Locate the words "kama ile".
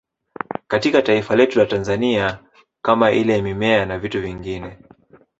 2.81-3.41